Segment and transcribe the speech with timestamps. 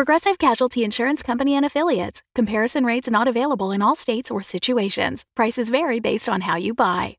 [0.00, 2.22] Progressive Casualty Insurance Company and Affiliates.
[2.34, 5.26] Comparison rates not available in all states or situations.
[5.36, 7.18] Prices vary based on how you buy.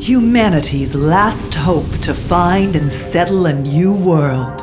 [0.00, 4.62] Humanity's last hope to find and settle a new world.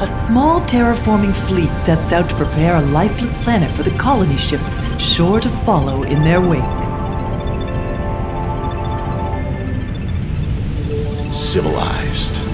[0.00, 4.78] A small terraforming fleet sets out to prepare a lifeless planet for the colony ships
[4.98, 6.62] sure to follow in their wake.
[11.30, 12.49] Civilized.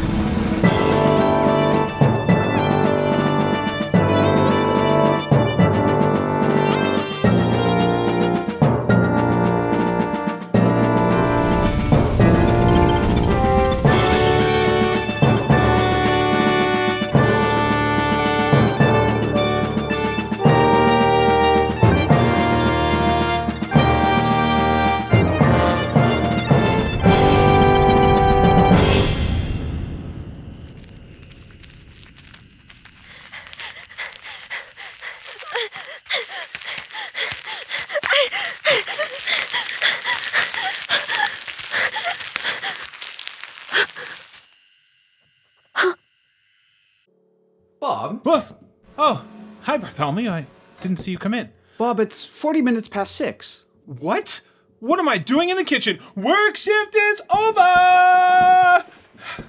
[49.97, 50.29] Bartholomew.
[50.29, 50.47] I
[50.83, 51.49] didn't see you come in.
[51.79, 53.65] Bob, it's 40 minutes past six.
[53.87, 54.43] What?
[54.79, 55.99] What am I doing in the kitchen?
[56.15, 58.85] Work shift is over!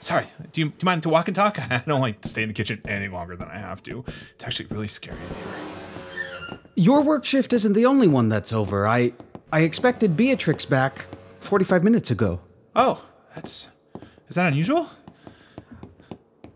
[0.00, 1.60] Sorry, do you, do you mind to walk and talk?
[1.70, 4.04] I don't like to stay in the kitchen any longer than I have to.
[4.34, 6.58] It's actually really scary in here.
[6.74, 8.88] Your work shift isn't the only one that's over.
[8.88, 9.12] I
[9.52, 11.06] I expected Beatrix back
[11.38, 12.40] 45 minutes ago.
[12.74, 13.68] Oh, that's.
[14.28, 14.88] Is that unusual?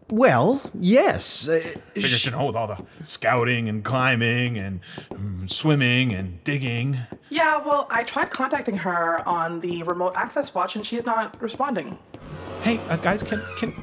[0.09, 1.49] Well, yes.
[1.49, 1.61] Uh,
[1.95, 4.81] Figured sh- you know, with all the scouting and climbing and
[5.11, 6.99] mm, swimming and digging.
[7.29, 11.41] Yeah, well, I tried contacting her on the remote access watch and she is not
[11.43, 11.99] responding.
[12.63, 13.75] Hey, uh, guys, can can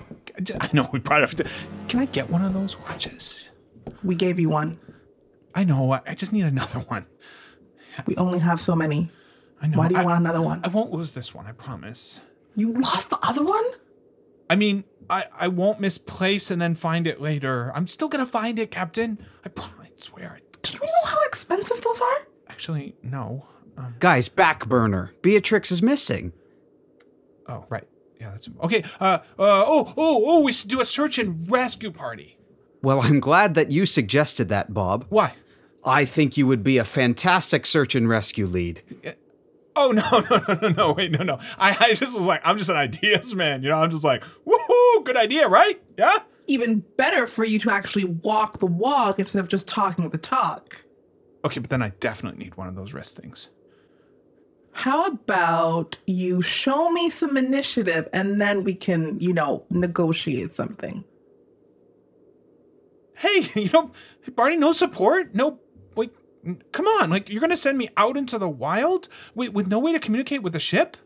[0.61, 1.45] I know we brought have to.
[1.89, 3.43] Can I get one of those watches?
[4.03, 4.79] We gave you one.
[5.53, 5.91] I know.
[5.91, 7.05] I, I just need another one.
[8.05, 9.11] We only have so many.
[9.61, 9.77] I know.
[9.77, 10.61] Why do you I- want another one?
[10.63, 11.47] I won't lose this one.
[11.47, 12.21] I promise.
[12.55, 13.63] You lost the other one?
[14.49, 17.71] I mean, I I won't misplace and then find it later.
[17.75, 19.17] I'm still gonna find it, Captain.
[19.45, 19.79] I promise.
[19.83, 20.39] I swear.
[20.61, 22.27] Do you know how expensive those are?
[22.49, 23.45] Actually, no.
[23.77, 25.11] Um, guys, back burner.
[25.21, 26.33] Beatrix is missing.
[27.47, 27.87] oh, right.
[28.19, 28.83] Yeah, that's okay.
[28.99, 30.41] Uh, uh, oh, oh, oh.
[30.43, 32.37] We should do a search and rescue party.
[32.81, 35.05] Well, I'm glad that you suggested that, Bob.
[35.09, 35.33] Why?
[35.83, 38.81] I think you would be a fantastic search and rescue lead.
[39.75, 41.39] Oh no, no, no, no, no, wait, no, no.
[41.57, 43.75] I, I just was like, I'm just an ideas man, you know.
[43.75, 44.62] I'm just like, woohoo,
[45.03, 45.81] good idea, right?
[45.97, 46.17] Yeah.
[46.47, 50.83] Even better for you to actually walk the walk instead of just talking the talk.
[51.45, 53.49] Okay, but then I definitely need one of those wrist things.
[54.73, 61.03] How about you show me some initiative and then we can, you know, negotiate something?
[63.15, 63.91] Hey, you know,
[64.35, 65.59] Barney, no support, no.
[65.95, 66.11] Wait,
[66.71, 67.11] come on!
[67.11, 70.41] Like you're gonna send me out into the wild with, with no way to communicate
[70.41, 70.97] with the ship?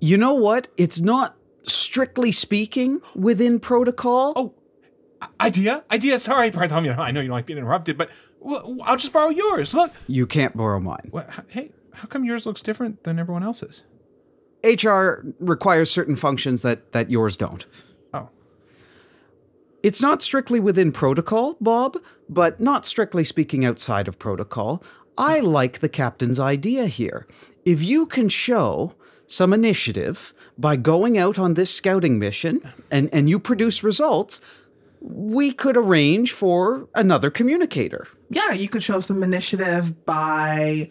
[0.00, 0.68] You know what?
[0.76, 1.35] It's not
[1.66, 4.32] strictly speaking within protocol.
[4.36, 4.54] Oh,
[5.40, 6.18] idea, idea.
[6.18, 6.92] Sorry, Bartholomew.
[6.92, 8.10] I know you don't like being interrupted, but
[8.44, 9.74] I'll just borrow yours.
[9.74, 9.92] Look.
[10.06, 11.08] You can't borrow mine.
[11.10, 13.82] What, hey, how come yours looks different than everyone else's?
[14.64, 17.66] HR requires certain functions that that yours don't.
[18.12, 18.30] Oh,
[19.82, 24.82] It's not strictly within protocol, Bob, but not strictly speaking outside of protocol.
[25.18, 25.46] I hmm.
[25.46, 27.26] like the captain's idea here.
[27.64, 28.94] If you can show
[29.26, 34.40] some initiative by going out on this scouting mission and, and you produce results,
[35.00, 38.08] we could arrange for another communicator.
[38.30, 40.88] Yeah, you could show some initiative by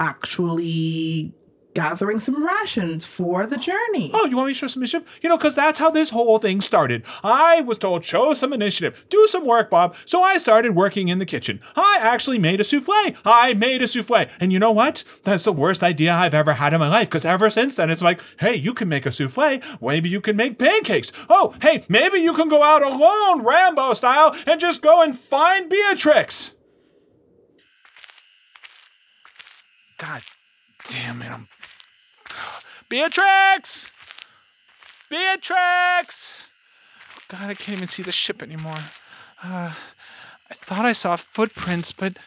[0.00, 1.32] actually
[1.74, 4.10] gathering some rations for the journey.
[4.14, 5.18] oh, you want me to show some initiative?
[5.22, 7.04] You know, because that's how this whole thing started.
[7.22, 9.96] I was told show some initiative, do some work, Bob.
[10.04, 11.60] So I started working in the kitchen.
[11.76, 13.16] I actually made a souffle.
[13.24, 15.04] I made a souffle, and you know what?
[15.24, 17.08] That's the worst idea I've ever had in my life.
[17.08, 19.60] Because ever since then, it's like, hey, you can make a souffle.
[19.80, 21.12] Maybe you can make pancakes.
[21.28, 25.68] Oh, hey, maybe you can go out alone, Rambo style, and just go and find
[25.68, 26.54] Beatrix.
[29.98, 30.22] God
[30.88, 31.30] damn it!
[31.30, 31.46] I'm
[32.92, 33.90] Beatrix!
[35.08, 36.34] Beatrix!
[37.28, 38.80] God, I can't even see the ship anymore.
[39.42, 39.72] Uh,
[40.50, 42.18] I thought I saw footprints, but.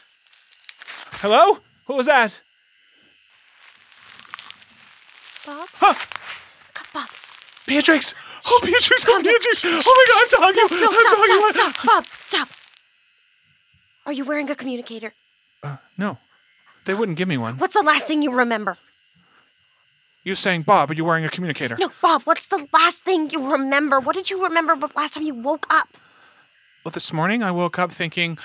[1.21, 1.59] Hello?
[1.85, 2.39] What was that?
[5.45, 5.69] Bob?
[5.73, 5.93] Huh!
[6.73, 7.09] Come, Bob.
[7.67, 8.15] Beatrix!
[8.47, 9.05] Oh, Beatrix!
[9.07, 9.63] Oh, Beatrix!
[9.63, 10.81] Oh my God, I'm telling you!
[10.81, 11.51] No, I'm stop, telling you!
[11.51, 12.49] stop, stop, Bob, stop.
[14.07, 15.13] Are you wearing a communicator?
[15.61, 16.17] Uh, no,
[16.85, 17.59] they wouldn't give me one.
[17.59, 18.79] What's the last thing you remember?
[20.25, 21.77] You saying, Bob, are you wearing a communicator?
[21.79, 23.99] No, Bob, what's the last thing you remember?
[23.99, 25.87] What did you remember the last time you woke up?
[26.83, 28.39] Well, this morning I woke up thinking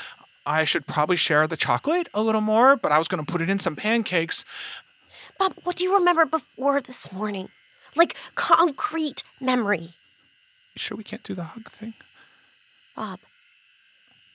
[0.44, 3.40] I should probably share the chocolate a little more, but I was going to put
[3.40, 4.44] it in some pancakes.
[5.38, 7.48] Bob, what do you remember before this morning?
[7.96, 9.94] Like concrete memory.
[10.74, 11.94] You sure we can't do the hug thing?
[12.94, 13.20] Bob,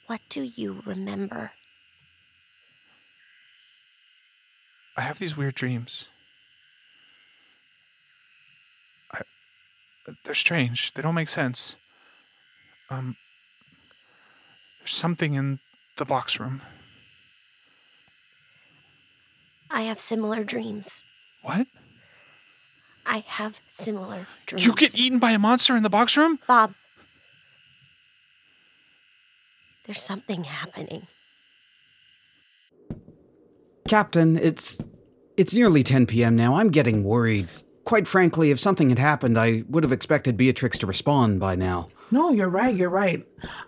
[0.07, 1.51] what do you remember?
[4.97, 6.05] I have these weird dreams.
[10.23, 10.93] They're strange.
[10.93, 11.75] They don't make sense.
[12.89, 13.15] Um,
[14.79, 15.59] there's something in
[15.97, 16.61] the box room.
[19.71, 21.03] I have similar dreams.
[21.41, 21.67] What?
[23.05, 24.65] I have similar dreams.
[24.65, 26.39] You get eaten by a monster in the box room?
[26.47, 26.73] Bob,
[29.85, 31.03] there's something happening.
[33.87, 34.79] Captain, it's
[35.37, 36.35] it's nearly 10 p.m.
[36.35, 36.55] now.
[36.55, 37.47] I'm getting worried.
[37.85, 41.87] Quite frankly, if something had happened, I would have expected Beatrix to respond by now.
[42.11, 42.75] No, you're right.
[42.75, 43.25] You're right.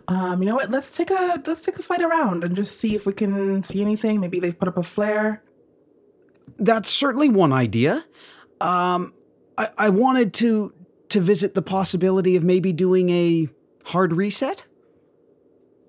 [0.07, 0.71] Um, you know what?
[0.71, 3.81] Let's take a let's take a flight around and just see if we can see
[3.81, 4.19] anything.
[4.19, 5.43] Maybe they've put up a flare.
[6.57, 8.05] That's certainly one idea.
[8.59, 9.13] Um,
[9.57, 10.73] I, I wanted to
[11.09, 13.49] to visit the possibility of maybe doing a
[13.85, 14.65] hard reset.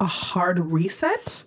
[0.00, 1.44] A hard reset?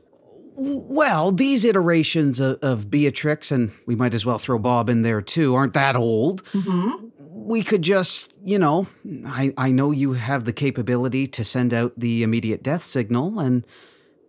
[0.63, 5.19] Well, these iterations of, of Beatrix, and we might as well throw Bob in there
[5.19, 6.43] too, aren't that old.
[6.51, 7.07] Mm-hmm.
[7.17, 8.85] We could just, you know,
[9.25, 13.65] I, I know you have the capability to send out the immediate death signal, and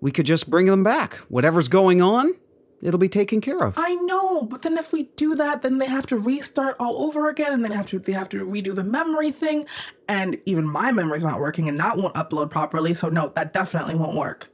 [0.00, 1.16] we could just bring them back.
[1.28, 2.32] Whatever's going on,
[2.80, 3.74] it'll be taken care of.
[3.76, 7.28] I know, but then if we do that, then they have to restart all over
[7.28, 9.66] again, and then have to they have to redo the memory thing,
[10.08, 12.94] and even my memory's not working, and that won't upload properly.
[12.94, 14.48] So no, that definitely won't work.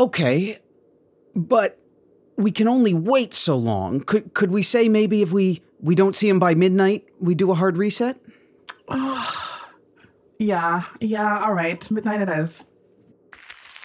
[0.00, 0.58] Okay,
[1.36, 1.78] but
[2.38, 4.00] we can only wait so long.
[4.00, 7.50] Could could we say maybe if we we don't see him by midnight, we do
[7.50, 8.16] a hard reset?
[10.42, 11.90] Yeah, yeah, all right.
[11.90, 12.64] Midnight it is.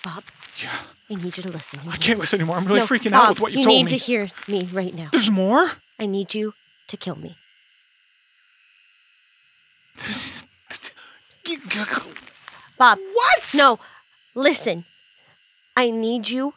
[0.05, 0.23] Bob,
[0.63, 0.69] Yeah.
[1.09, 1.81] I need you to listen.
[1.81, 1.97] to I me.
[1.97, 2.55] can't listen anymore.
[2.55, 4.63] I'm really No, freaking Bob, out with what you, you told need to hear me
[4.71, 5.09] right now.
[5.11, 5.73] There's more?
[5.99, 6.53] I need you
[6.87, 7.35] to kill me.
[12.77, 12.99] Bob.
[13.13, 13.53] What?
[13.53, 13.79] No,
[14.33, 14.85] listen.
[15.75, 16.53] I need you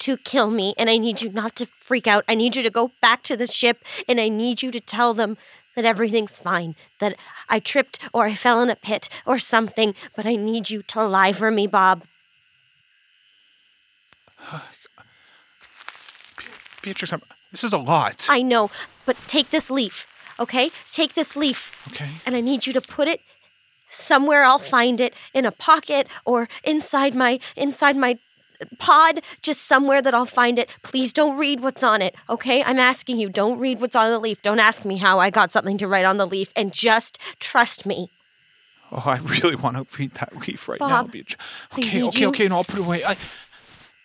[0.00, 2.24] to kill me, and I need you not to freak out.
[2.26, 3.78] I need you to go back to the ship,
[4.08, 5.36] and I need you to tell them
[5.74, 7.16] that everything's fine, that
[7.48, 11.06] I tripped or I fell in a pit or something, but I need you to
[11.06, 12.02] lie for me, Bob.
[16.82, 18.26] Beatrix, I'm, this is a lot.
[18.28, 18.70] I know,
[19.06, 20.06] but take this leaf,
[20.38, 20.70] okay?
[20.90, 22.10] Take this leaf, okay.
[22.26, 23.20] and I need you to put it
[23.92, 28.18] somewhere I'll find it in a pocket or inside my inside my
[28.78, 30.76] pod just somewhere that I'll find it.
[30.82, 32.62] Please don't read what's on it, okay?
[32.62, 34.42] I'm asking you, don't read what's on the leaf.
[34.42, 37.84] Don't ask me how I got something to write on the leaf and just trust
[37.86, 38.08] me.
[38.90, 41.42] Oh, I really want to read that leaf right now, Beatrix.
[41.78, 43.04] Okay, okay, you- okay, no, I'll put it away.
[43.04, 43.16] I,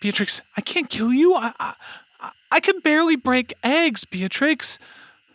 [0.00, 1.34] Beatrix, I can't kill you.
[1.34, 1.74] I, I,
[2.20, 4.78] I- I can barely break eggs, Beatrix.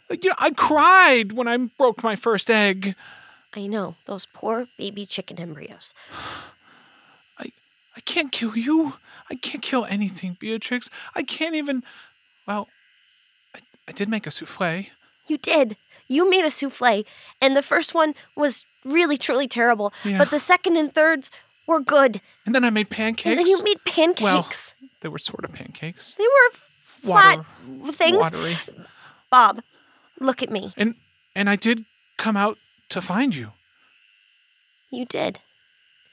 [0.09, 2.95] You know, I cried when I broke my first egg.
[3.55, 5.93] I know, those poor baby chicken embryos.
[7.37, 7.51] I,
[7.95, 8.93] I can't kill you.
[9.33, 10.91] I can't kill anything, Beatrix.
[11.15, 11.81] I can't even.
[12.47, 12.67] Well,
[13.55, 14.85] I, I did make a souffle.
[15.27, 15.75] You did.
[16.07, 17.03] You made a souffle,
[17.41, 19.91] and the first one was really, truly terrible.
[20.05, 20.19] Yeah.
[20.19, 21.31] But the second and thirds
[21.65, 22.21] were good.
[22.45, 23.25] And then I made pancakes.
[23.25, 24.75] And then you made pancakes.
[24.79, 26.13] Well, they were sort of pancakes.
[26.13, 26.57] they were
[27.01, 27.37] flat
[27.67, 28.17] Water- things.
[28.17, 28.55] Watery.
[29.31, 29.63] Bob,
[30.19, 30.73] look at me.
[30.77, 30.93] And
[31.35, 31.85] and I did
[32.17, 32.59] come out
[32.89, 33.53] to find you.
[34.91, 35.39] You did.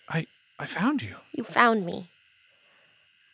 [0.09, 0.27] I
[0.59, 1.17] I found you.
[1.37, 2.07] You found me.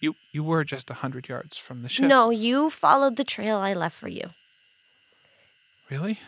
[0.00, 2.06] You you were just a hundred yards from the ship.
[2.06, 4.30] No, you followed the trail I left for you.
[5.90, 6.18] Really?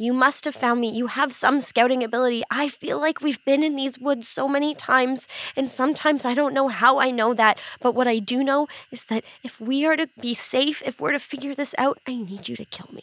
[0.00, 0.90] You must have found me.
[0.90, 2.44] You have some scouting ability.
[2.52, 6.54] I feel like we've been in these woods so many times, and sometimes I don't
[6.54, 7.58] know how I know that.
[7.80, 11.12] But what I do know is that if we are to be safe, if we're
[11.12, 13.02] to figure this out, I need you to kill me.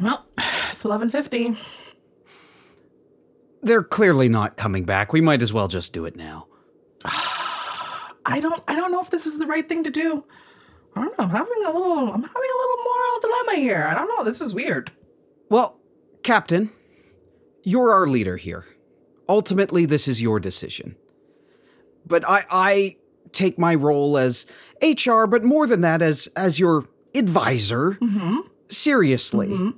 [0.00, 0.26] Well,
[0.70, 1.56] it's eleven fifty.
[3.62, 5.12] They're clearly not coming back.
[5.12, 6.46] We might as well just do it now.
[7.04, 10.24] I don't I don't know if this is the right thing to do.
[10.94, 11.24] I don't know.
[11.24, 13.86] I'm having a little I'm having a little moral dilemma here.
[13.88, 14.24] I don't know.
[14.24, 14.90] This is weird.
[15.50, 15.78] Well,
[16.22, 16.70] Captain,
[17.62, 18.64] you're our leader here.
[19.28, 20.96] Ultimately, this is your decision.
[22.06, 22.96] But I, I
[23.32, 24.46] take my role as
[24.82, 27.92] HR, but more than that, as as your advisor.
[28.00, 28.38] Mm-hmm.
[28.68, 29.74] Seriously, Mhm.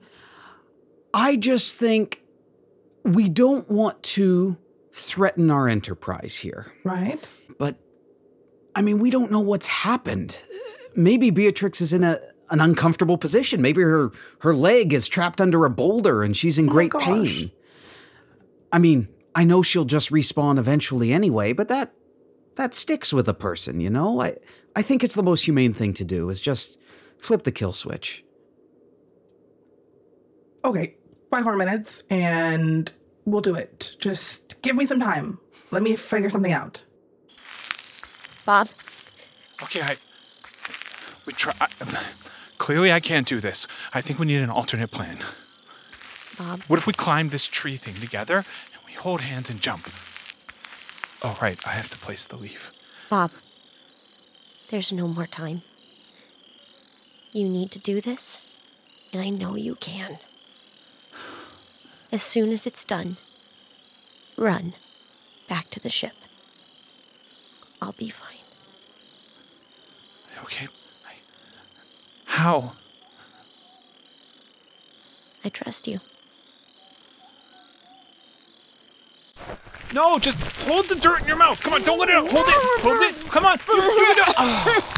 [1.14, 2.22] I just think
[3.04, 4.56] we don't want to
[4.92, 6.72] threaten our enterprise here.
[6.84, 7.26] Right?
[7.58, 7.76] But
[8.74, 10.36] I mean, we don't know what's happened.
[10.94, 12.18] Maybe Beatrix is in a
[12.50, 13.60] an uncomfortable position.
[13.60, 17.50] Maybe her her leg is trapped under a boulder and she's in Oh great pain.
[18.72, 21.92] I mean, I know she'll just respawn eventually anyway, but that
[22.58, 24.20] that sticks with a person, you know?
[24.20, 24.36] I
[24.76, 26.78] I think it's the most humane thing to do is just
[27.18, 28.24] flip the kill switch.
[30.64, 30.96] Okay.
[31.30, 32.92] Five more minutes and
[33.24, 33.96] we'll do it.
[33.98, 35.38] Just give me some time.
[35.70, 36.84] Let me figure something out.
[38.44, 38.68] Bob,
[39.62, 39.96] Okay, I.
[41.26, 41.52] We try.
[41.60, 41.68] I,
[42.58, 43.66] clearly, I can't do this.
[43.92, 45.18] I think we need an alternate plan.
[46.38, 46.62] Bob.
[46.68, 49.88] What if we climb this tree thing together and we hold hands and jump?
[51.22, 51.58] Oh, right.
[51.66, 52.72] I have to place the leaf.
[53.10, 53.32] Bob,
[54.70, 55.62] there's no more time.
[57.32, 58.40] You need to do this,
[59.12, 60.18] and I know you can.
[62.12, 63.16] As soon as it's done,
[64.36, 64.74] run
[65.48, 66.14] back to the ship.
[67.82, 68.36] I'll be fine.
[70.44, 70.68] Okay.
[71.06, 71.14] I,
[72.26, 72.72] how?
[75.44, 76.00] I trust you.
[79.94, 81.60] No, just hold the dirt in your mouth.
[81.60, 82.30] Come on, don't let it out.
[82.30, 82.54] Hold it.
[82.82, 83.30] Hold it.
[83.30, 83.58] Come on.
[83.68, 84.94] You- you can do- Oh.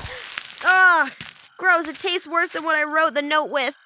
[0.65, 1.13] Ugh!
[1.57, 3.77] Gross, it tastes worse than what I wrote the note with.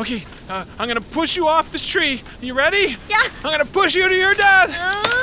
[0.00, 2.22] Okay, uh, I'm gonna push you off this tree.
[2.40, 2.96] You ready?
[3.08, 3.22] Yeah.
[3.44, 4.70] I'm gonna push you to your death.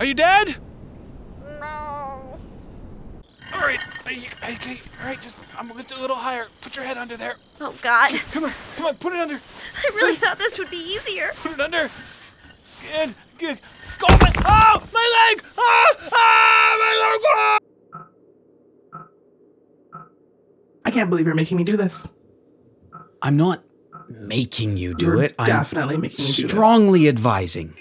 [0.00, 0.56] Are you dead?
[1.58, 2.38] No.
[3.68, 3.88] All right.
[4.06, 4.80] I- I- Okay.
[5.00, 5.20] All right.
[5.20, 6.46] Just I'm gonna lift it a little higher.
[6.62, 7.36] Put your head under there.
[7.60, 8.18] Oh, God.
[8.32, 8.52] Come on.
[8.76, 8.94] Come on.
[8.96, 9.34] Put it under.
[9.34, 11.32] I really thought this would be easier.
[11.42, 11.90] Put it under.
[12.92, 13.14] Good.
[13.38, 13.60] Good.
[13.98, 14.06] Go.
[14.08, 15.44] My, oh, my leg.
[15.58, 17.60] Ah, ah, my leg.
[20.84, 22.08] I can't believe you're making me do this.
[23.20, 23.62] I'm not
[24.08, 25.34] making you do You're it.
[25.38, 26.50] I'm definitely making me do this.
[26.50, 27.74] strongly advising.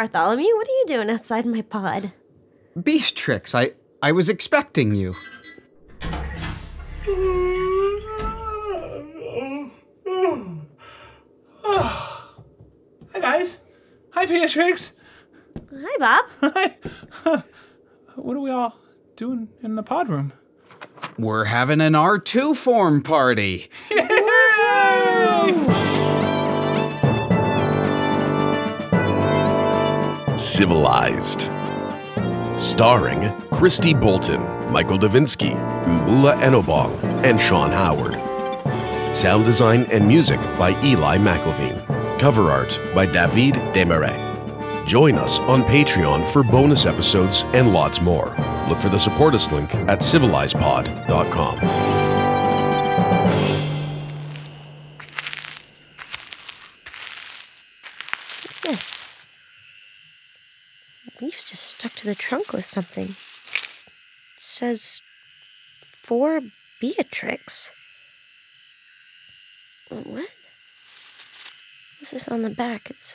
[0.00, 2.14] Bartholomew, what are you doing outside my pod?
[2.82, 5.14] Beatrix, I I was expecting you.
[13.12, 13.60] Hi guys.
[14.12, 14.94] Hi Beatrix.
[15.70, 16.24] Hi, Bob.
[16.54, 17.42] Hi.
[18.16, 18.78] What are we all
[19.16, 20.32] doing in the pod room?
[21.18, 23.68] We're having an R2 form party.
[30.40, 31.50] Civilized.
[32.58, 34.40] Starring Christy Bolton,
[34.72, 35.52] Michael Davinsky,
[35.84, 38.14] Mbula Enobong, and Sean Howard.
[39.14, 42.18] Sound design and music by Eli McElveen.
[42.18, 44.86] Cover art by David Desmarais.
[44.86, 48.34] Join us on Patreon for bonus episodes and lots more.
[48.66, 51.99] Look for the support us link at civilizedpod.com.
[62.10, 63.04] the trunk with something.
[63.04, 65.00] It says
[66.02, 66.40] for
[66.80, 67.70] Beatrix.
[69.90, 70.28] What?
[72.00, 72.90] What's this on the back?
[72.90, 73.14] It's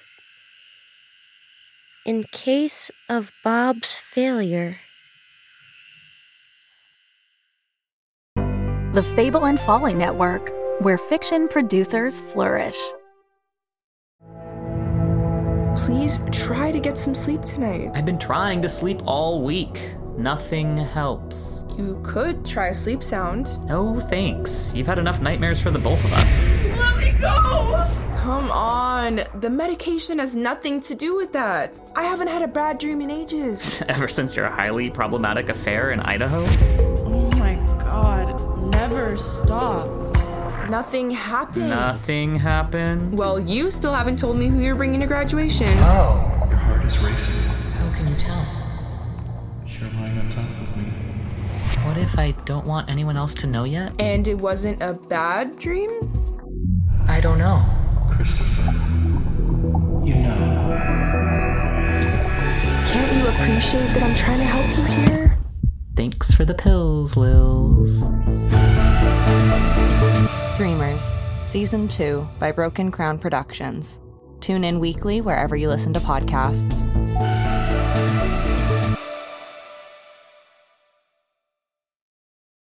[2.05, 4.77] in case of Bob's failure.
[8.35, 12.79] The Fable and Folly Network, where fiction producers flourish.
[15.75, 17.91] Please try to get some sleep tonight.
[17.93, 19.95] I've been trying to sleep all week.
[20.17, 21.65] Nothing helps.
[21.77, 23.63] You could try sleep sound.
[23.67, 24.73] No thanks.
[24.73, 26.39] You've had enough nightmares for the both of us.
[26.79, 27.85] Let me go!
[28.15, 29.21] Come on.
[29.41, 31.75] The medication has nothing to do with that.
[31.95, 33.83] I haven't had a bad dream in ages.
[33.89, 36.43] Ever since your highly problematic affair in Idaho?
[37.05, 38.39] Oh my god.
[38.71, 39.81] Never stop.
[40.69, 41.69] Nothing happened.
[41.69, 43.17] Nothing happened.
[43.17, 45.67] Well, you still haven't told me who you're bringing to graduation.
[45.79, 46.47] Oh.
[46.49, 47.51] Your heart is racing.
[47.79, 48.45] How can you tell?
[49.65, 50.83] You're lying on top of me.
[51.87, 53.93] What if I don't want anyone else to know yet?
[53.99, 55.89] And it wasn't a bad dream?
[57.07, 57.63] I don't know.
[58.09, 58.71] Christopher.
[60.03, 60.79] You know.
[62.85, 65.37] Can't you appreciate that I'm trying to help you here?
[65.95, 68.03] Thanks for the pills, Lils.
[70.55, 73.99] Dreamers, Season 2 by Broken Crown Productions.
[74.39, 76.85] Tune in weekly wherever you listen to podcasts.